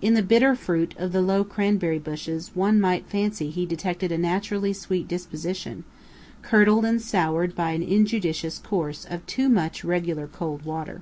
[0.00, 4.18] In the bitter fruit of the low cranberry bushes one might fancy he detected a
[4.18, 5.84] naturally sweet disposition
[6.42, 11.00] curdled and soured by an injudicious course of too much regular cold water.